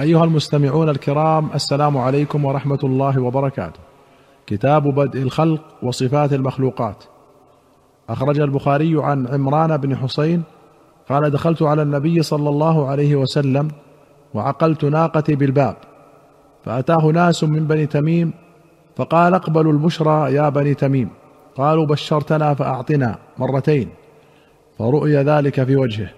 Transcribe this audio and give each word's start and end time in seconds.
أيها 0.00 0.24
المستمعون 0.24 0.88
الكرام 0.88 1.48
السلام 1.54 1.98
عليكم 1.98 2.44
ورحمة 2.44 2.78
الله 2.84 3.22
وبركاته. 3.22 3.80
كتاب 4.46 4.94
بدء 4.94 5.22
الخلق 5.22 5.60
وصفات 5.82 6.32
المخلوقات. 6.32 7.04
أخرج 8.08 8.40
البخاري 8.40 9.02
عن 9.02 9.26
عمران 9.28 9.76
بن 9.76 9.96
حسين 9.96 10.42
قال 11.08 11.30
دخلت 11.30 11.62
على 11.62 11.82
النبي 11.82 12.22
صلى 12.22 12.48
الله 12.48 12.88
عليه 12.88 13.16
وسلم 13.16 13.68
وعقلت 14.34 14.84
ناقتي 14.84 15.34
بالباب 15.36 15.76
فأتاه 16.64 17.06
ناس 17.06 17.44
من 17.44 17.66
بني 17.66 17.86
تميم 17.86 18.32
فقال 18.96 19.34
اقبلوا 19.34 19.72
البشرى 19.72 20.34
يا 20.34 20.48
بني 20.48 20.74
تميم 20.74 21.08
قالوا 21.56 21.86
بشرتنا 21.86 22.54
فأعطنا 22.54 23.18
مرتين 23.38 23.88
فرؤي 24.78 25.16
ذلك 25.16 25.64
في 25.64 25.76
وجهه 25.76 26.08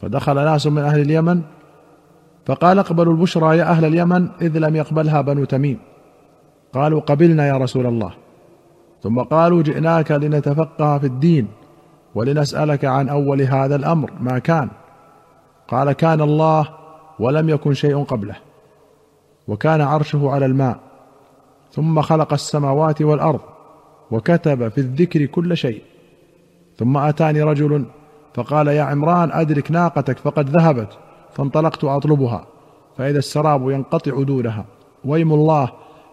فدخل 0.00 0.34
ناس 0.34 0.66
من 0.66 0.82
أهل 0.82 1.00
اليمن 1.00 1.42
فقال 2.46 2.78
اقبلوا 2.78 3.12
البشرى 3.12 3.58
يا 3.58 3.64
اهل 3.64 3.84
اليمن 3.84 4.28
اذ 4.40 4.58
لم 4.58 4.76
يقبلها 4.76 5.20
بنو 5.20 5.44
تميم 5.44 5.78
قالوا 6.72 7.00
قبلنا 7.00 7.46
يا 7.48 7.54
رسول 7.56 7.86
الله 7.86 8.10
ثم 9.02 9.20
قالوا 9.20 9.62
جئناك 9.62 10.10
لنتفقه 10.10 10.98
في 10.98 11.06
الدين 11.06 11.48
ولنسالك 12.14 12.84
عن 12.84 13.08
اول 13.08 13.42
هذا 13.42 13.76
الامر 13.76 14.10
ما 14.20 14.38
كان 14.38 14.68
قال 15.68 15.92
كان 15.92 16.20
الله 16.20 16.68
ولم 17.18 17.48
يكن 17.48 17.74
شيء 17.74 18.04
قبله 18.04 18.36
وكان 19.48 19.80
عرشه 19.80 20.30
على 20.30 20.46
الماء 20.46 20.78
ثم 21.72 22.00
خلق 22.02 22.32
السماوات 22.32 23.02
والارض 23.02 23.40
وكتب 24.10 24.68
في 24.68 24.78
الذكر 24.78 25.26
كل 25.26 25.56
شيء 25.56 25.82
ثم 26.76 26.96
اتاني 26.96 27.42
رجل 27.42 27.84
فقال 28.34 28.66
يا 28.68 28.82
عمران 28.82 29.30
ادرك 29.32 29.70
ناقتك 29.70 30.18
فقد 30.18 30.50
ذهبت 30.50 30.88
فانطلقت 31.34 31.84
اطلبها 31.84 32.44
فاذا 32.98 33.18
السراب 33.18 33.70
ينقطع 33.70 34.22
دونها 34.22 34.64
ويم 35.04 35.32
الله 35.32 35.68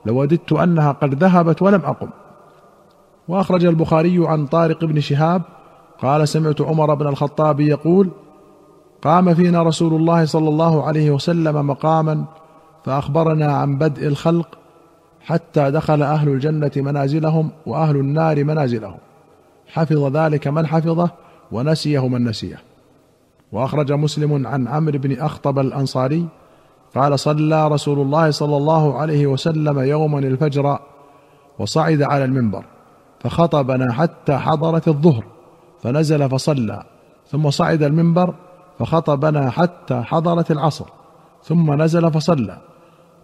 لوددت 0.05 0.53
انها 0.53 0.91
قد 0.91 1.23
ذهبت 1.23 1.61
ولم 1.61 1.81
اقم 1.85 2.07
واخرج 3.27 3.65
البخاري 3.65 4.27
عن 4.27 4.45
طارق 4.45 4.85
بن 4.85 4.99
شهاب 4.99 5.41
قال 6.01 6.27
سمعت 6.27 6.61
عمر 6.61 6.93
بن 6.93 7.07
الخطاب 7.07 7.59
يقول 7.59 8.09
قام 9.03 9.33
فينا 9.35 9.63
رسول 9.63 9.93
الله 9.93 10.25
صلى 10.25 10.49
الله 10.49 10.83
عليه 10.83 11.11
وسلم 11.11 11.67
مقاما 11.67 12.23
فاخبرنا 12.85 13.51
عن 13.51 13.77
بدء 13.77 14.07
الخلق 14.07 14.47
حتى 15.21 15.71
دخل 15.71 16.01
اهل 16.03 16.29
الجنه 16.29 16.71
منازلهم 16.77 17.49
واهل 17.65 17.95
النار 17.95 18.43
منازلهم 18.43 18.97
حفظ 19.67 20.17
ذلك 20.17 20.47
من 20.47 20.67
حفظه 20.67 21.09
ونسيه 21.51 22.07
من 22.07 22.23
نسيه 22.23 22.59
واخرج 23.51 23.91
مسلم 23.91 24.47
عن 24.47 24.67
عمرو 24.67 24.99
بن 24.99 25.19
اخطب 25.19 25.59
الانصاري 25.59 26.27
قال 26.95 27.19
صلى 27.19 27.67
رسول 27.67 27.99
الله 27.99 28.31
صلى 28.31 28.57
الله 28.57 28.97
عليه 28.99 29.27
وسلم 29.27 29.79
يوما 29.79 30.19
الفجر 30.19 30.79
وصعد 31.59 32.01
على 32.01 32.25
المنبر 32.25 32.65
فخطبنا 33.19 33.93
حتى 33.93 34.37
حضرت 34.37 34.87
الظهر 34.87 35.23
فنزل 35.81 36.29
فصلى 36.29 36.83
ثم 37.27 37.49
صعد 37.49 37.83
المنبر 37.83 38.33
فخطبنا 38.79 39.49
حتى 39.49 40.01
حضرت 40.01 40.51
العصر 40.51 40.85
ثم 41.43 41.81
نزل 41.81 42.11
فصلى 42.11 42.57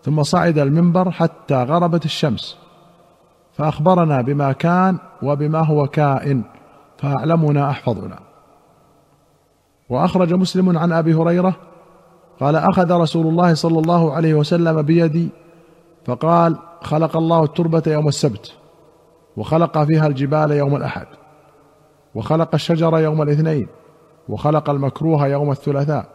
ثم 0.03 0.23
صعد 0.23 0.57
المنبر 0.57 1.11
حتى 1.11 1.63
غربت 1.63 2.05
الشمس 2.05 2.57
فاخبرنا 3.53 4.21
بما 4.21 4.51
كان 4.51 4.97
وبما 5.23 5.59
هو 5.65 5.87
كائن 5.87 6.43
فاعلمنا 6.97 7.69
احفظنا 7.69 8.19
واخرج 9.89 10.33
مسلم 10.33 10.77
عن 10.77 10.91
ابي 10.91 11.13
هريره 11.15 11.55
قال 12.39 12.55
اخذ 12.55 12.91
رسول 12.91 13.27
الله 13.27 13.53
صلى 13.53 13.79
الله 13.79 14.13
عليه 14.13 14.33
وسلم 14.33 14.81
بيدي 14.81 15.29
فقال 16.05 16.57
خلق 16.81 17.17
الله 17.17 17.43
التربه 17.43 17.83
يوم 17.87 18.07
السبت 18.07 18.51
وخلق 19.37 19.83
فيها 19.83 20.07
الجبال 20.07 20.51
يوم 20.51 20.75
الاحد 20.75 21.07
وخلق 22.15 22.49
الشجر 22.53 22.99
يوم 22.99 23.21
الاثنين 23.21 23.67
وخلق 24.29 24.69
المكروه 24.69 25.27
يوم 25.27 25.51
الثلاثاء 25.51 26.05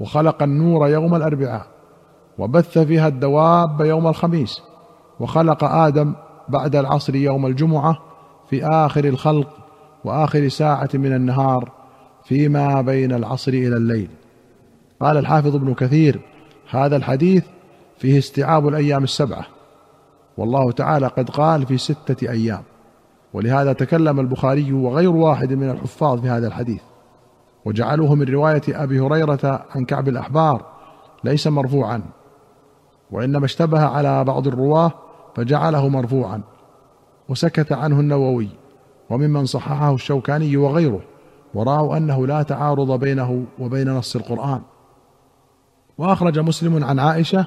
وخلق 0.00 0.42
النور 0.42 0.88
يوم 0.88 1.14
الاربعاء 1.14 1.66
وبث 2.38 2.78
فيها 2.78 3.08
الدواب 3.08 3.80
يوم 3.80 4.06
الخميس 4.06 4.62
وخلق 5.20 5.64
ادم 5.64 6.14
بعد 6.48 6.76
العصر 6.76 7.14
يوم 7.14 7.46
الجمعه 7.46 7.98
في 8.50 8.64
اخر 8.66 9.04
الخلق 9.04 9.48
واخر 10.04 10.48
ساعه 10.48 10.88
من 10.94 11.14
النهار 11.14 11.70
فيما 12.24 12.80
بين 12.80 13.12
العصر 13.12 13.52
الى 13.52 13.76
الليل 13.76 14.08
قال 15.00 15.16
الحافظ 15.16 15.54
ابن 15.56 15.74
كثير 15.74 16.20
هذا 16.70 16.96
الحديث 16.96 17.44
فيه 17.98 18.18
استيعاب 18.18 18.68
الايام 18.68 19.04
السبعه 19.04 19.44
والله 20.38 20.70
تعالى 20.72 21.06
قد 21.06 21.30
قال 21.30 21.66
في 21.66 21.78
سته 21.78 22.30
ايام 22.30 22.62
ولهذا 23.32 23.72
تكلم 23.72 24.20
البخاري 24.20 24.72
وغير 24.72 25.10
واحد 25.10 25.52
من 25.52 25.70
الحفاظ 25.70 26.20
في 26.20 26.28
هذا 26.28 26.46
الحديث 26.46 26.80
وجعلوه 27.64 28.14
من 28.14 28.24
روايه 28.26 28.62
ابي 28.68 29.00
هريره 29.00 29.64
عن 29.74 29.84
كعب 29.84 30.08
الاحبار 30.08 30.62
ليس 31.24 31.46
مرفوعا 31.46 32.02
وانما 33.10 33.44
اشتبه 33.44 33.84
على 33.86 34.24
بعض 34.24 34.46
الرواه 34.46 34.92
فجعله 35.36 35.88
مرفوعا 35.88 36.40
وسكت 37.28 37.72
عنه 37.72 38.00
النووي 38.00 38.48
وممن 39.10 39.46
صححه 39.46 39.94
الشوكاني 39.94 40.56
وغيره 40.56 41.00
وراوا 41.54 41.96
انه 41.96 42.26
لا 42.26 42.42
تعارض 42.42 43.00
بينه 43.00 43.44
وبين 43.58 43.88
نص 43.90 44.16
القران 44.16 44.60
واخرج 45.98 46.38
مسلم 46.38 46.84
عن 46.84 46.98
عائشه 46.98 47.46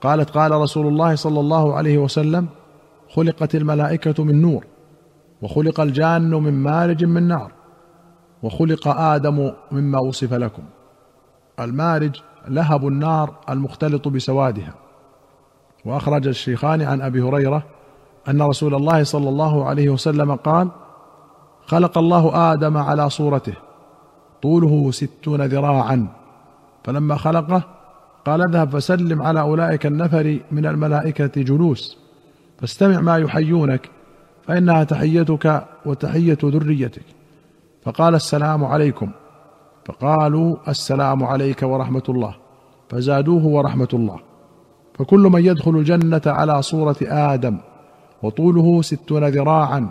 قالت 0.00 0.30
قال 0.30 0.50
رسول 0.52 0.86
الله 0.86 1.14
صلى 1.14 1.40
الله 1.40 1.74
عليه 1.74 1.98
وسلم 1.98 2.46
خلقت 3.08 3.54
الملائكه 3.54 4.24
من 4.24 4.42
نور 4.42 4.64
وخلق 5.42 5.80
الجان 5.80 6.30
من 6.30 6.52
مارج 6.52 7.04
من 7.04 7.22
نار 7.22 7.52
وخلق 8.42 8.88
ادم 8.88 9.50
مما 9.72 9.98
وصف 9.98 10.34
لكم 10.34 10.62
المارج 11.60 12.20
لهب 12.48 12.86
النار 12.88 13.34
المختلط 13.50 14.08
بسوادها 14.08 14.74
واخرج 15.84 16.28
الشيخان 16.28 16.82
عن 16.82 17.00
ابي 17.02 17.22
هريره 17.22 17.62
ان 18.28 18.42
رسول 18.42 18.74
الله 18.74 19.04
صلى 19.04 19.28
الله 19.28 19.64
عليه 19.64 19.88
وسلم 19.90 20.34
قال 20.34 20.68
خلق 21.66 21.98
الله 21.98 22.52
ادم 22.52 22.76
على 22.76 23.10
صورته 23.10 23.54
طوله 24.42 24.90
ستون 24.90 25.42
ذراعا 25.42 26.06
فلما 26.84 27.16
خلقه 27.16 27.62
قال 28.26 28.40
اذهب 28.42 28.68
فسلم 28.76 29.22
على 29.22 29.40
اولئك 29.40 29.86
النفر 29.86 30.38
من 30.52 30.66
الملائكه 30.66 31.42
جلوس 31.42 31.98
فاستمع 32.60 33.00
ما 33.00 33.16
يحيونك 33.18 33.88
فانها 34.46 34.84
تحيتك 34.84 35.64
وتحيه 35.86 36.38
ذريتك 36.44 37.04
فقال 37.82 38.14
السلام 38.14 38.64
عليكم 38.64 39.10
فقالوا 39.84 40.56
السلام 40.68 41.24
عليك 41.24 41.62
ورحمه 41.62 42.02
الله 42.08 42.34
فزادوه 42.90 43.46
ورحمه 43.46 43.88
الله 43.94 44.18
فكل 44.94 45.20
من 45.20 45.44
يدخل 45.46 45.70
الجنه 45.70 46.20
على 46.26 46.62
صوره 46.62 46.96
ادم 47.02 47.58
وطوله 48.22 48.82
ستون 48.82 49.24
ذراعا 49.24 49.88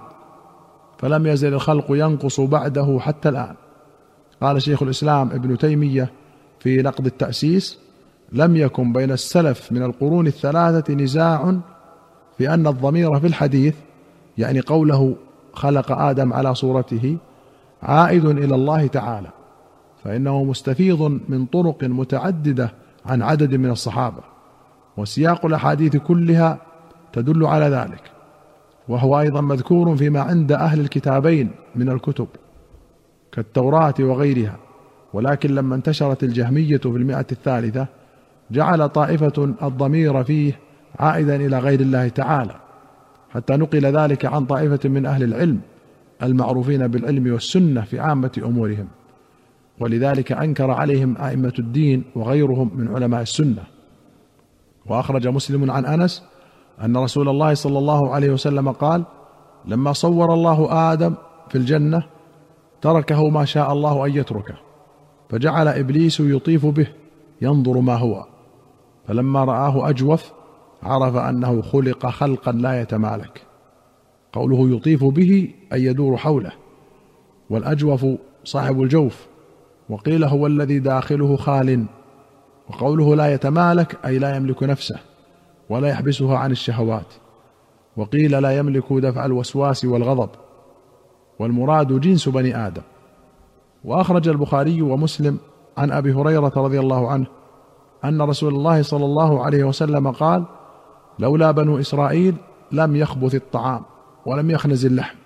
فلم 1.04 1.28
يزل 1.28 1.54
الخلق 1.54 1.86
ينقص 1.90 2.40
بعده 2.40 2.98
حتى 3.02 3.30
الان 3.30 3.56
قال 4.42 4.62
شيخ 4.62 4.84
الاسلام 4.84 5.30
ابن 5.32 5.58
تيميه 5.58 6.12
في 6.60 6.82
نقد 6.82 7.06
التاسيس 7.06 7.80
لم 8.32 8.56
يكن 8.56 8.94
بين 8.94 9.12
السلف 9.12 9.72
من 9.72 9.84
القرون 9.84 10.28
الثلاثه 10.28 10.94
نزاع 10.94 11.56
في 12.38 12.54
ان 12.54 12.68
الضمير 12.68 13.20
في 13.20 13.28
الحديث 13.28 13.76
يعني 14.38 14.60
قوله 14.60 15.16
خلق 15.54 15.92
ادم 15.92 16.34
على 16.34 16.56
صورته 16.56 17.18
عائد 17.84 18.26
الى 18.26 18.56
الله 18.56 18.88
تعالى 18.88 19.30
فانه 20.04 20.44
مستفيض 20.44 21.20
من 21.30 21.46
طرق 21.46 21.84
متعدده 21.84 22.74
عن 23.06 23.22
عدد 23.22 23.56
من 23.56 23.70
الصحابه 23.70 24.22
وسياق 24.98 25.46
الاحاديث 25.46 25.98
كلها 25.98 26.58
تدل 27.14 27.46
على 27.46 27.66
ذلك 27.66 28.13
وهو 28.88 29.20
ايضا 29.20 29.42
مذكور 29.42 29.98
فيما 29.98 30.20
عند 30.20 30.52
اهل 30.52 30.80
الكتابين 30.80 31.52
من 31.76 31.90
الكتب 31.90 32.28
كالتوراه 33.32 33.94
وغيرها 34.00 34.56
ولكن 35.14 35.56
لما 35.56 35.76
انتشرت 35.76 36.24
الجهميه 36.24 36.78
في 36.78 36.86
المئه 36.86 37.26
الثالثه 37.32 37.88
جعل 38.52 38.90
طائفه 38.90 39.34
الضمير 39.64 40.24
فيه 40.24 40.60
عائدا 41.00 41.36
الى 41.36 41.60
غير 41.60 41.80
الله 41.80 42.08
تعالى 42.08 42.56
حتى 43.30 43.54
نقل 43.54 43.86
ذلك 43.86 44.26
عن 44.26 44.46
طائفه 44.46 44.90
من 44.90 45.06
اهل 45.06 45.24
العلم 45.24 45.60
المعروفين 46.24 46.88
بالعلم 46.88 47.34
والسنه 47.34 47.82
في 47.82 48.00
عامه 48.00 48.42
امورهم 48.46 48.88
ولذلك 49.80 50.32
انكر 50.32 50.72
عليهم 50.72 51.18
ائمه 51.18 51.54
الدين 51.60 52.04
وغيرهم 52.16 52.72
من 52.76 52.96
علماء 52.96 53.22
السنه 53.22 53.64
واخرج 54.86 55.28
مسلم 55.28 55.72
عن 55.72 55.86
انس 55.86 56.24
ان 56.82 56.98
رسول 56.98 57.30
الله 57.30 57.54
صلى 57.54 57.80
الله 57.80 58.10
عليه 58.16 58.30
وسلم 58.32 58.72
قال 58.72 59.04
لما 59.66 59.94
صور 59.94 60.34
الله 60.34 60.92
ادم 60.94 61.14
في 61.50 61.58
الجنه 61.58 62.04
تركه 62.82 63.30
ما 63.30 63.46
شاء 63.46 63.74
الله 63.74 64.06
ان 64.06 64.12
يتركه 64.16 64.56
فجعل 65.30 65.68
ابليس 65.68 66.20
يطيف 66.20 66.66
به 66.66 66.88
ينظر 67.42 67.80
ما 67.80 67.96
هو 67.96 68.26
فلما 69.08 69.44
راه 69.44 69.90
اجوف 69.90 70.32
عرف 70.84 71.16
انه 71.16 71.62
خلق 71.62 72.06
خلقا 72.08 72.52
لا 72.52 72.82
يتمالك 72.82 73.42
قوله 74.34 74.76
يطيف 74.76 75.04
به 75.04 75.54
اي 75.74 75.84
يدور 75.84 76.18
حوله 76.18 76.52
والاجوف 77.50 78.06
صاحب 78.44 78.82
الجوف 78.82 79.26
وقيل 79.90 80.24
هو 80.24 80.48
الذي 80.48 80.80
داخله 80.80 81.36
خال 81.38 81.86
وقوله 82.70 83.16
لا 83.16 83.34
يتمالك 83.34 83.98
اي 84.06 84.20
لا 84.20 84.36
يملك 84.36 84.64
نفسه 84.64 84.98
ولا 85.70 85.88
يحبسها 85.88 86.38
عن 86.38 86.52
الشهوات 86.52 87.06
وقيل 87.98 88.42
لا 88.44 88.58
يملك 88.58 88.84
دفع 88.94 89.26
الوسواس 89.26 89.86
والغضب 89.86 90.30
والمراد 91.40 92.00
جنس 92.00 92.30
بني 92.30 92.68
ادم 92.68 92.82
واخرج 93.84 94.28
البخاري 94.28 94.82
ومسلم 94.82 95.38
عن 95.78 95.92
ابي 95.92 96.14
هريره 96.14 96.54
رضي 96.58 96.80
الله 96.80 97.12
عنه 97.12 97.26
ان 98.06 98.22
رسول 98.22 98.54
الله 98.54 98.82
صلى 98.82 99.06
الله 99.06 99.44
عليه 99.46 99.64
وسلم 99.64 100.12
قال 100.12 100.44
لولا 101.20 101.52
بنو 101.52 101.78
اسرائيل 101.80 102.36
لم 102.72 102.96
يخبث 102.96 103.36
الطعام 103.36 103.82
ولم 104.26 104.52
يخنز 104.52 104.86
اللحم 104.86 105.18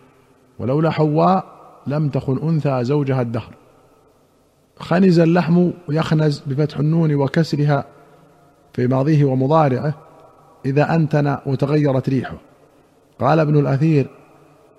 ولولا 0.60 0.90
حواء 0.90 1.44
لم 1.88 2.10
تخن 2.10 2.38
انثى 2.44 2.84
زوجها 2.84 3.22
الدهر 3.22 3.52
خنز 4.80 5.20
اللحم 5.20 5.70
يخنز 5.90 6.40
بفتح 6.46 6.78
النون 6.78 7.14
وكسرها 7.16 7.86
في 8.74 8.88
ماضيه 8.88 9.26
ومضارعه 9.26 9.94
اذا 10.66 10.96
انتن 10.96 11.38
وتغيرت 11.46 12.10
ريحه 12.10 12.36
قال 13.20 13.40
ابن 13.40 13.60
الاثير 13.60 14.08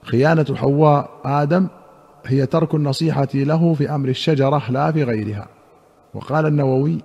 خيانه 0.02 0.46
حواء 0.54 1.10
ادم 1.24 1.66
هي 2.26 2.46
ترك 2.46 2.74
النصيحه 2.74 3.28
له 3.34 3.74
في 3.74 3.90
امر 3.94 4.08
الشجره 4.08 4.62
لا 4.70 4.92
في 4.92 5.04
غيرها 5.04 5.46
وقال 6.14 6.46
النووي 6.46 6.98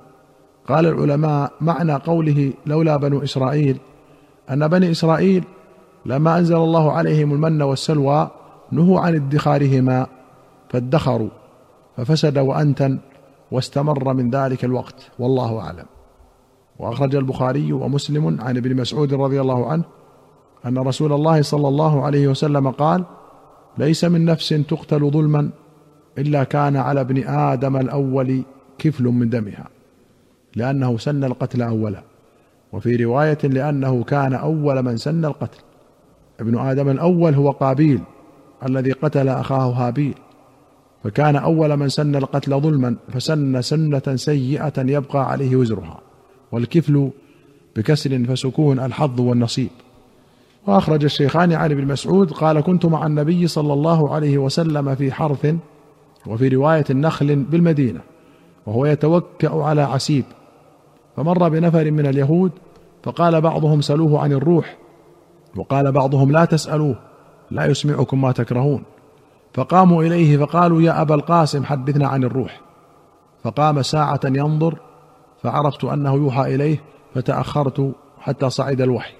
قال 0.67 0.85
العلماء 0.85 1.51
معنى 1.61 1.91
قوله 1.93 2.53
لولا 2.65 2.97
بنو 2.97 3.23
اسرائيل 3.23 3.77
ان 4.51 4.67
بني 4.67 4.91
اسرائيل 4.91 5.43
لما 6.05 6.37
انزل 6.37 6.55
الله 6.55 6.91
عليهم 6.91 7.31
المن 7.33 7.61
والسلوى 7.61 8.29
نهوا 8.71 8.99
عن 8.99 9.15
ادخارهما 9.15 10.07
فادخروا 10.69 11.29
ففسد 11.97 12.37
وانتن 12.37 12.99
واستمر 13.51 14.13
من 14.13 14.29
ذلك 14.29 14.63
الوقت 14.65 15.09
والله 15.19 15.59
اعلم 15.59 15.85
واخرج 16.79 17.15
البخاري 17.15 17.73
ومسلم 17.73 18.41
عن 18.41 18.57
ابن 18.57 18.75
مسعود 18.75 19.13
رضي 19.13 19.41
الله 19.41 19.67
عنه 19.69 19.83
ان 20.65 20.77
رسول 20.77 21.13
الله 21.13 21.41
صلى 21.41 21.67
الله 21.67 22.03
عليه 22.05 22.27
وسلم 22.27 22.69
قال 22.71 23.03
ليس 23.77 24.03
من 24.05 24.25
نفس 24.25 24.49
تقتل 24.69 25.11
ظلما 25.11 25.49
الا 26.17 26.43
كان 26.43 26.75
على 26.75 27.01
ابن 27.01 27.27
ادم 27.27 27.77
الاول 27.77 28.43
كفل 28.77 29.03
من 29.03 29.29
دمها 29.29 29.67
لانه 30.55 30.97
سن 30.97 31.23
القتل 31.23 31.61
اولا 31.61 32.03
وفي 32.73 32.95
روايه 32.95 33.37
لانه 33.43 34.03
كان 34.03 34.33
اول 34.33 34.81
من 34.83 34.97
سن 34.97 35.25
القتل 35.25 35.59
ابن 36.39 36.57
ادم 36.57 36.89
الاول 36.89 37.33
هو 37.33 37.51
قابيل 37.51 37.99
الذي 38.65 38.91
قتل 38.91 39.27
اخاه 39.29 39.69
هابيل 39.71 40.13
فكان 41.03 41.35
اول 41.35 41.77
من 41.77 41.89
سن 41.89 42.15
القتل 42.15 42.61
ظلما 42.61 42.95
فسن 43.11 43.61
سنه 43.61 44.15
سيئه 44.15 44.73
يبقى 44.77 45.29
عليه 45.31 45.55
وزرها 45.55 45.99
والكفل 46.53 47.09
بكسر 47.75 48.23
فسكون 48.25 48.79
الحظ 48.79 49.21
والنصيب 49.21 49.69
وأخرج 50.67 51.03
الشيخان 51.03 51.53
عن 51.53 51.71
ابن 51.71 51.87
مسعود 51.87 52.31
قال 52.31 52.59
كنت 52.61 52.85
مع 52.85 53.05
النبي 53.05 53.47
صلى 53.47 53.73
الله 53.73 54.13
عليه 54.15 54.37
وسلم 54.37 54.95
في 54.95 55.11
حرث 55.11 55.55
وفي 56.27 56.47
رواية 56.47 56.85
نخل 56.89 57.35
بالمدينة 57.35 58.01
وهو 58.65 58.85
يتوكأ 58.85 59.61
على 59.63 59.81
عسيب 59.81 60.25
فمر 61.17 61.49
بنفر 61.49 61.91
من 61.91 62.05
اليهود 62.07 62.51
فقال 63.03 63.41
بعضهم 63.41 63.81
سلوه 63.81 64.19
عن 64.21 64.31
الروح 64.33 64.77
وقال 65.55 65.91
بعضهم 65.91 66.31
لا 66.31 66.45
تسألوه 66.45 66.95
لا 67.51 67.65
يسمعكم 67.65 68.21
ما 68.21 68.31
تكرهون 68.31 68.83
فقاموا 69.53 70.03
إليه 70.03 70.37
فقالوا 70.45 70.81
يا 70.81 71.01
أبا 71.01 71.15
القاسم 71.15 71.63
حدثنا 71.63 72.07
عن 72.07 72.23
الروح 72.23 72.61
فقام 73.43 73.81
ساعة 73.81 74.19
ينظر 74.25 74.75
فعرفت 75.43 75.83
انه 75.85 76.13
يوحى 76.13 76.55
اليه 76.55 76.81
فتاخرت 77.15 77.91
حتى 78.19 78.49
صعد 78.49 78.81
الوحي 78.81 79.13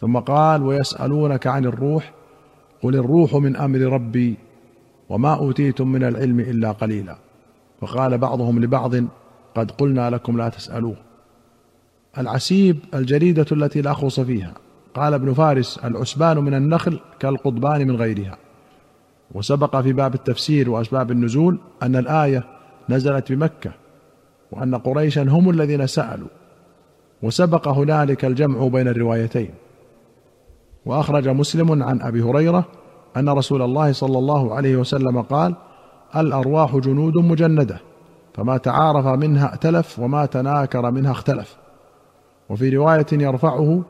ثم 0.00 0.18
قال 0.18 0.62
ويسالونك 0.62 1.46
عن 1.46 1.64
الروح 1.66 2.12
قل 2.82 2.94
الروح 2.96 3.34
من 3.34 3.56
امر 3.56 3.78
ربي 3.80 4.34
وما 5.08 5.34
اوتيتم 5.34 5.88
من 5.88 6.04
العلم 6.04 6.40
الا 6.40 6.72
قليلا 6.72 7.16
فقال 7.80 8.18
بعضهم 8.18 8.64
لبعض 8.64 8.94
قد 9.56 9.70
قلنا 9.70 10.10
لكم 10.10 10.36
لا 10.38 10.48
تسالوه 10.48 10.96
العسيب 12.18 12.78
الجريده 12.94 13.46
التي 13.52 13.80
لا 13.82 13.92
خوص 13.92 14.20
فيها 14.20 14.52
قال 14.94 15.14
ابن 15.14 15.32
فارس 15.32 15.78
العسبان 15.78 16.38
من 16.38 16.54
النخل 16.54 17.00
كالقضبان 17.18 17.88
من 17.88 17.96
غيرها 17.96 18.36
وسبق 19.34 19.80
في 19.80 19.92
باب 19.92 20.14
التفسير 20.14 20.70
واسباب 20.70 21.10
النزول 21.10 21.58
ان 21.82 21.96
الايه 21.96 22.44
نزلت 22.88 23.32
بمكه 23.32 23.70
وان 24.52 24.74
قريشا 24.74 25.22
هم 25.22 25.50
الذين 25.50 25.86
سالوا 25.86 26.28
وسبق 27.22 27.68
هنالك 27.68 28.24
الجمع 28.24 28.66
بين 28.66 28.88
الروايتين 28.88 29.50
واخرج 30.86 31.28
مسلم 31.28 31.82
عن 31.82 32.00
ابي 32.02 32.22
هريره 32.22 32.64
ان 33.16 33.28
رسول 33.28 33.62
الله 33.62 33.92
صلى 33.92 34.18
الله 34.18 34.54
عليه 34.54 34.76
وسلم 34.76 35.22
قال 35.22 35.54
الارواح 36.16 36.76
جنود 36.76 37.14
مجنده 37.16 37.80
فما 38.34 38.56
تعارف 38.56 39.06
منها 39.06 39.52
ائتلف 39.52 39.98
وما 39.98 40.26
تناكر 40.26 40.90
منها 40.90 41.10
اختلف 41.10 41.56
وفي 42.50 42.76
روايه 42.76 43.06
يرفعه 43.12 43.82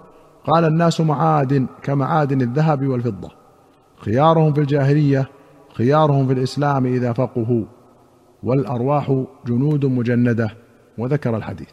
قال 0.46 0.64
الناس 0.64 1.00
معادن 1.00 1.66
كمعادن 1.82 2.40
الذهب 2.40 2.86
والفضه 2.86 3.28
خيارهم 3.98 4.52
في 4.52 4.60
الجاهليه 4.60 5.28
خيارهم 5.74 6.26
في 6.26 6.32
الاسلام 6.32 6.86
اذا 6.86 7.12
فقهوا 7.12 7.64
والارواح 8.42 9.22
جنود 9.46 9.84
مجنده 9.86 10.50
وذكر 10.98 11.36
الحديث 11.36 11.68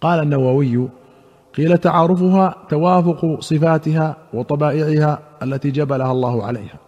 قال 0.00 0.22
النووي 0.22 0.88
قيل 1.56 1.78
تعارفها 1.78 2.54
توافق 2.68 3.40
صفاتها 3.40 4.16
وطبائعها 4.34 5.18
التي 5.42 5.70
جبلها 5.70 6.12
الله 6.12 6.44
عليها 6.44 6.78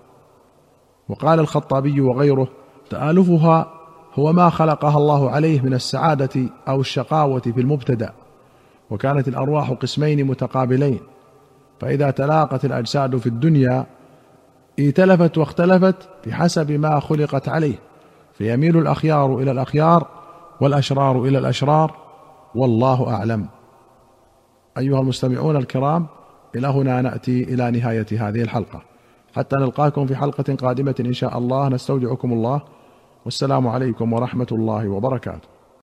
وقال 1.08 1.40
الخطابي 1.40 2.00
وغيره 2.00 2.48
تالفها 2.90 3.66
هو 4.14 4.32
ما 4.32 4.50
خلقها 4.50 4.96
الله 4.96 5.30
عليه 5.30 5.60
من 5.60 5.74
السعاده 5.74 6.42
او 6.68 6.80
الشقاوه 6.80 7.40
في 7.40 7.60
المبتدا 7.60 8.12
وكانت 8.90 9.28
الارواح 9.28 9.70
قسمين 9.70 10.26
متقابلين 10.26 11.00
فاذا 11.80 12.10
تلاقت 12.10 12.64
الاجساد 12.64 13.16
في 13.16 13.26
الدنيا 13.26 13.86
ائتلفت 14.78 15.38
واختلفت 15.38 15.96
بحسب 16.26 16.70
ما 16.72 17.00
خلقت 17.00 17.48
عليه 17.48 17.74
فيميل 18.40 18.76
الاخيار 18.76 19.38
الى 19.38 19.50
الاخيار 19.50 20.06
والاشرار 20.60 21.22
الى 21.24 21.38
الاشرار 21.38 21.94
والله 22.54 23.14
اعلم 23.14 23.46
ايها 24.78 25.00
المستمعون 25.00 25.56
الكرام 25.56 26.06
الى 26.54 26.66
هنا 26.66 27.00
ناتي 27.02 27.42
الى 27.42 27.70
نهايه 27.70 28.06
هذه 28.12 28.42
الحلقه 28.42 28.82
حتى 29.36 29.56
نلقاكم 29.56 30.06
في 30.06 30.16
حلقه 30.16 30.54
قادمه 30.54 30.94
ان 31.00 31.12
شاء 31.12 31.38
الله 31.38 31.68
نستودعكم 31.68 32.32
الله 32.32 32.60
والسلام 33.24 33.68
عليكم 33.68 34.12
ورحمه 34.12 34.46
الله 34.52 34.88
وبركاته 34.88 35.49